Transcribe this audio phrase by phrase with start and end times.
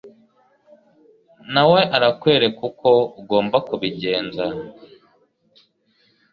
[1.53, 4.45] na we arakwereka uko ugomba kubigenza